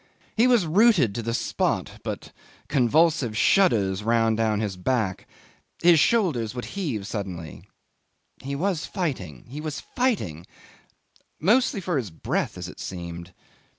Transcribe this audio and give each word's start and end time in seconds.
He 0.35 0.47
was 0.47 0.65
rooted 0.65 1.13
to 1.13 1.21
the 1.21 1.31
spot, 1.35 2.01
but 2.03 2.31
convulsive 2.67 3.37
shudders 3.37 4.01
ran 4.03 4.33
down 4.35 4.59
his 4.59 4.75
back; 4.75 5.27
his 5.79 5.99
shoulders 5.99 6.55
would 6.55 6.65
heave 6.65 7.05
suddenly. 7.05 7.67
He 8.41 8.55
was 8.55 8.87
fighting, 8.87 9.45
he 9.47 9.61
was 9.61 9.79
fighting 9.95 10.47
mostly 11.39 11.81
for 11.81 11.97
his 11.97 12.09
breath, 12.09 12.57
as 12.57 12.67
it 12.67 12.79
seemed. 12.79 13.31